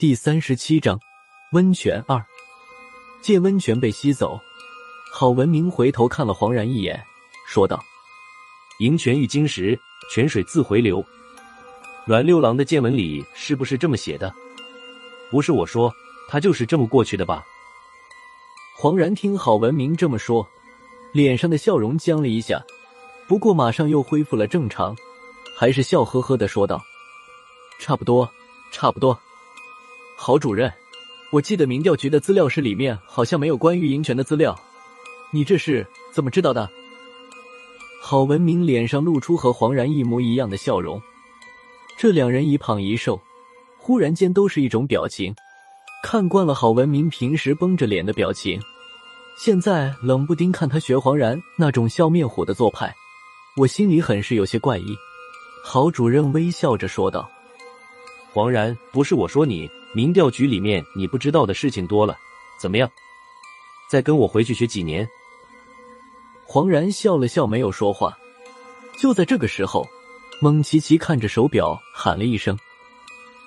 [0.00, 0.98] 第三十七章
[1.52, 2.24] 温泉二。
[3.20, 4.40] 借温泉被吸走，
[5.12, 6.98] 郝文明回头看了黄然一眼，
[7.46, 7.78] 说道
[8.80, 9.78] ：“银泉遇金石，
[10.10, 11.04] 泉水自回流。
[12.06, 14.34] 阮六郎的见闻里是不是这么写的？
[15.30, 15.92] 不是我说，
[16.30, 17.44] 他就是这么过去的吧？”
[18.80, 20.48] 黄然听郝文明这么说，
[21.12, 22.64] 脸上的笑容僵了一下，
[23.28, 24.96] 不过马上又恢复了正常，
[25.58, 26.80] 还是笑呵呵的说道
[27.78, 28.26] ：“差不多，
[28.72, 29.14] 差不多。”
[30.22, 30.70] 郝主任，
[31.32, 34.54] 我记得民调局的资料室里面好像没有关于银泉的资料，
[35.32, 36.68] 你这是怎么知道的？
[38.02, 41.00] 郝文明脸上露出和黄然一模一样的笑容，
[41.96, 43.18] 这两人一胖一瘦，
[43.78, 45.34] 忽然间都是一种表情。
[46.02, 48.60] 看惯了郝文明平时绷着脸的表情，
[49.38, 52.94] 现在冷不丁看他学黄然那种笑面虎的做派，
[53.56, 54.94] 我心里很是有些怪异。
[55.64, 57.26] 郝主任微笑着说道
[58.34, 62.16] ：“黄然，不是我说你。”民调局里面你不知道的事情多了，
[62.60, 62.90] 怎么样？
[63.90, 65.08] 再跟我回去学几年？
[66.44, 68.16] 黄然笑了笑，没有说话。
[68.96, 69.88] 就在这个时候，
[70.40, 72.56] 蒙奇奇看着手表喊了一声：“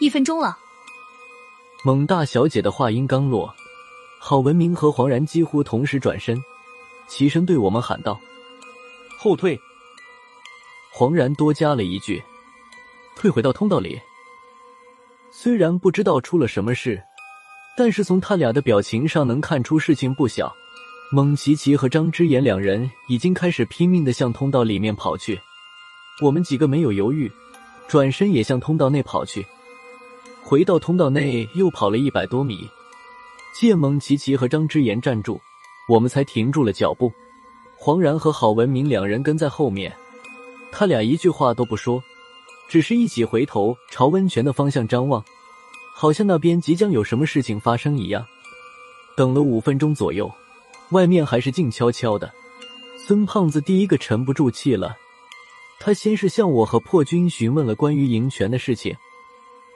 [0.00, 0.58] 一分钟了。”
[1.84, 3.54] 蒙大小姐的话音刚落，
[4.18, 6.42] 郝文明和黄然几乎同时转身，
[7.06, 8.18] 齐声对我们喊道
[9.18, 9.60] ：“后退！”
[10.90, 12.22] 黄然多加了一句
[13.14, 14.00] ：“退回到通道里。”
[15.36, 17.02] 虽然不知道出了什么事，
[17.76, 20.54] 但是从他俩的表情上能看出事情不小。
[21.10, 25.38] 蒙奇奇和张之言两人已经开始拼命的向通道里面跑去，
[26.22, 27.30] 我们几个没有犹豫，
[27.88, 29.44] 转身也向通道内跑去。
[30.40, 32.70] 回到通道内又跑了一百多米，
[33.58, 35.40] 见蒙奇奇和张之言站住，
[35.88, 37.12] 我们才停住了脚步。
[37.76, 39.92] 黄然和郝文明两人跟在后面，
[40.70, 42.00] 他俩一句话都不说。
[42.74, 45.24] 只是一起回头朝温泉的方向张望，
[45.94, 48.26] 好像那边即将有什么事情发生一样。
[49.16, 50.28] 等了五分钟左右，
[50.90, 52.34] 外面还是静悄悄的。
[53.06, 54.96] 孙胖子第一个沉不住气了，
[55.78, 58.92] 他先是向我和破军询问了关于银泉的事情。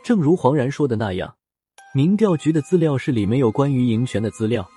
[0.03, 1.33] 正如黄然说的那样，
[1.95, 4.69] 民调局的资料室里没有关于银泉的资料。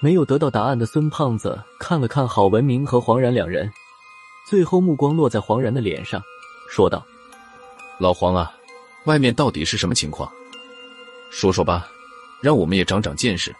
[0.00, 3.68] 没有得到答案的孙胖子看了看郝文明和黄然两人，
[4.48, 6.22] 最后目光落在黄然的脸上，
[6.70, 7.04] 说道。
[7.98, 8.52] 老黄啊，
[9.04, 10.30] 外面到底是什么情况？
[11.30, 11.88] 说说吧，
[12.42, 13.54] 让我们也长长见识。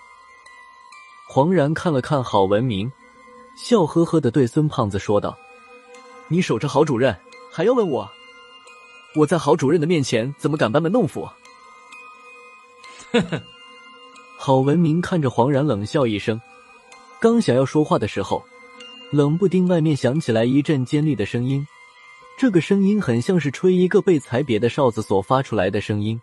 [1.29, 2.91] 黄然看了看郝文明，
[3.57, 5.37] 笑呵呵的对孙胖子说道
[6.29, 7.17] ：“你守着郝主任，
[7.51, 8.09] 还要问我？
[9.15, 11.23] 我在郝主任的面前怎么敢班门弄斧？”
[13.13, 13.43] 呵呵。
[14.39, 16.39] 郝文明看着黄然冷笑一声，
[17.19, 18.45] 刚想要说话的时候，
[19.11, 21.67] 冷不丁外面响起来一阵尖利的声音。
[22.39, 26.21] 这个声音很像是吹一个被踩瘪的哨子所发出来的声音。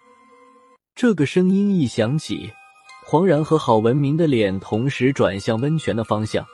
[0.95, 2.51] 这个声音一响起，
[3.03, 6.45] 黄然和郝文明的脸同时转向温泉的方向。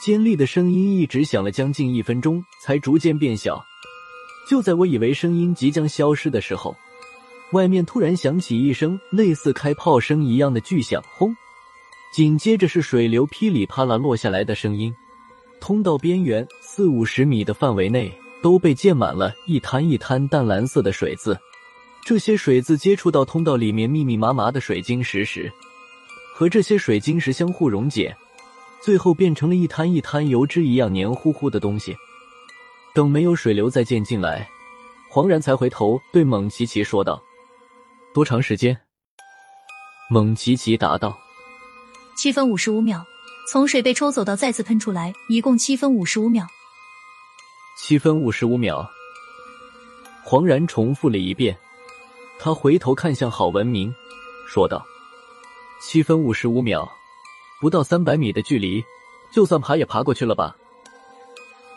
[0.00, 3.62] 尖利的声音一直响了将近一分钟，才逐渐变小。
[4.48, 6.74] 就在我以为声音即将消失的时候，
[7.52, 11.36] 外面突然响起一声类似开炮声一样的巨响，轰！
[12.14, 14.94] 紧接着是水流噼里啪啦落下来的声音。
[15.60, 18.10] 通道边缘四五十米的范围内。
[18.46, 21.36] 都被溅满了一滩一滩淡蓝色的水渍，
[22.04, 25.52] 这些水渍接触到通道里面密密麻麻的水晶石时，
[26.32, 28.16] 和这些水晶石相互溶解，
[28.80, 31.96] 最后变成了一滩一滩油脂一样黏糊糊的东西。
[32.94, 34.48] 等没有水流再溅进来，
[35.10, 37.20] 黄然才回头对蒙奇奇说道
[38.14, 38.78] ：“多长时间？”
[40.08, 41.18] 蒙奇奇答道
[42.16, 43.04] ：“七分五十五秒，
[43.50, 46.46] 从水被抽走到再次喷出来，一共七分五十五秒。”
[47.78, 48.90] 七分五十五秒，
[50.24, 51.54] 黄然重复了一遍。
[52.38, 53.94] 他回头看向郝文明，
[54.48, 54.82] 说道
[55.78, 56.90] ：“七分五十五秒，
[57.60, 58.82] 不到三百米的距离，
[59.30, 60.56] 就算爬也爬过去了吧？”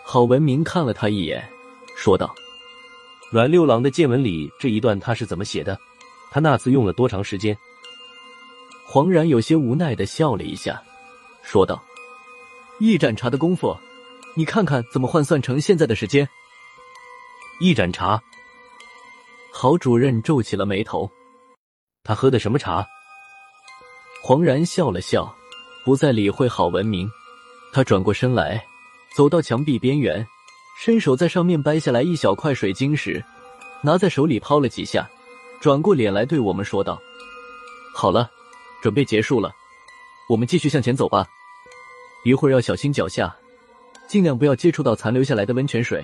[0.02, 1.46] 郝文明看了他一眼，
[1.98, 2.34] 说道
[3.30, 5.78] ：“阮六郎的见闻里这一段他是怎么写的？
[6.31, 7.56] 他那次用了多长时间？”
[8.88, 10.81] 黄然有些无奈的笑了一下，
[11.44, 11.84] 说道
[12.80, 13.78] ：“一盏茶的功夫。”
[14.39, 16.25] 你看看怎么换算成现在的时间？
[17.59, 18.24] 一盏茶。
[19.51, 21.12] 郝主任皱起了眉头。
[22.06, 22.88] 他喝的什么茶？
[24.24, 25.36] 黄然笑了笑，
[25.83, 27.12] 不再理会郝文明。
[27.74, 28.65] 他转过身来，
[29.13, 30.25] 走到墙壁边缘，
[30.80, 33.21] 伸手在上面掰下来一小块水晶石，
[33.81, 35.06] 拿在手里抛了几下，
[35.59, 36.97] 转过脸来对我们说道
[37.94, 38.31] ：“好了，
[38.81, 39.51] 准备结束了，
[40.30, 41.27] 我们继续向前走吧。
[42.24, 43.36] 一会儿要小心脚下。”
[44.10, 46.04] 尽量不要接触到残留下来的温泉水。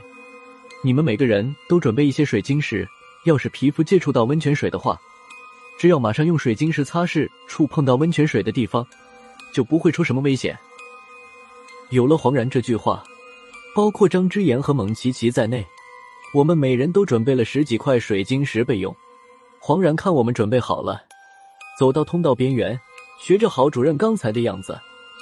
[0.83, 2.87] 你们每个人都准备一些水晶石，
[3.25, 4.95] 要是皮肤接触到温泉水的话，
[5.79, 8.85] 只要马上用水晶石擦拭触碰到温泉水的地方，
[9.51, 10.55] 就不会出什么危险。
[11.89, 13.03] 有了黄然这句话，
[13.75, 15.65] 包括张之言和蒙奇奇在内，
[16.31, 18.95] 我们每人都准备了十几块水晶石备用。
[19.59, 21.01] 黄然看我们准备好了，
[21.79, 22.79] 走到通道边缘，
[23.19, 24.79] 学着郝主任刚才的样子，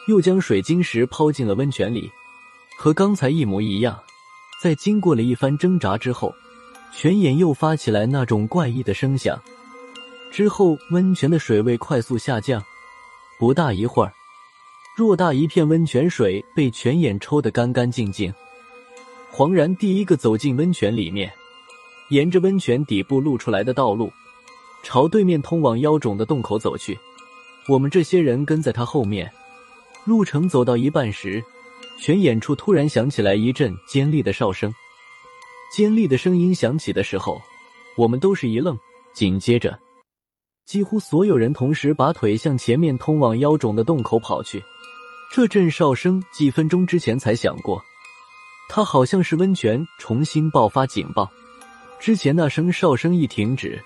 [0.10, 2.12] 又将水晶石抛进了温泉里，
[2.78, 4.00] 和刚才一模一样。
[4.62, 6.34] 在经过了一番挣扎之后，
[6.94, 9.38] 泉眼又发起来那种怪异的声响。
[10.32, 12.64] 之后，温泉的水位快速下降，
[13.38, 14.14] 不大一会儿，
[14.98, 18.34] 偌大一片温泉水被泉眼抽得干干净净。
[19.30, 21.32] 黄然第一个走进温泉里面，
[22.10, 24.12] 沿着温泉底部露出来的道路，
[24.82, 26.98] 朝对面通往妖种的洞口走去。
[27.68, 29.32] 我们这些人跟在他后面。
[30.06, 31.44] 路程走到一半时，
[32.00, 34.74] 泉眼处突然响起来一阵尖利的哨声。
[35.74, 37.42] 尖利的声音响起的时候，
[37.98, 38.78] 我们都是一愣，
[39.14, 39.78] 紧接着。
[40.66, 44.64] 几乎所有人同时把腿向前面通往妖种的洞口跑去。
[45.32, 47.82] 这阵哨声几分钟之前才响过，
[48.70, 51.30] 它好像是温泉重新爆发警报。
[52.00, 53.82] 之前那声哨声一停止，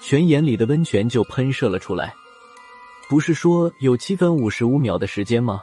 [0.00, 2.14] 泉眼里的温泉就喷射了出来。
[3.08, 5.62] 不是说有七分五十五秒的时间吗？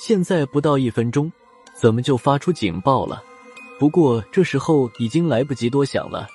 [0.00, 1.30] 现在不到一分钟，
[1.74, 3.20] 怎么就发出警报了？
[3.80, 6.28] 不过这时候已经来不及多想了，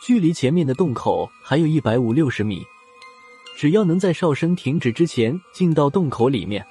[0.00, 2.64] 距离前面的洞口还有一百五六十米。
[3.56, 6.64] 只要能在哨声停止之前进到洞口里面，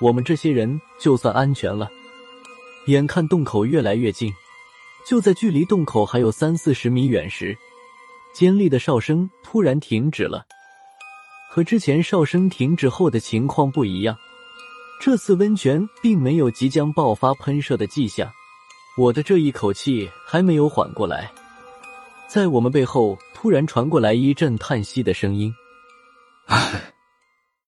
[0.00, 1.88] 我们这些人就算安全了。
[2.86, 4.32] 眼看洞口越来越近，
[5.06, 7.56] 就在距离洞口还有三四十米远时，
[8.34, 10.44] 尖利的哨声突然停止了。
[11.48, 14.16] 和之前哨声停止后的情况不一样，
[15.04, 18.30] 这次温泉并没有即将爆发喷射的迹象。
[18.96, 21.28] 我的这一口气还没有缓过来，
[22.28, 25.52] 在我们背后突然传过来一阵叹息的声音。
[26.46, 26.91] 唉。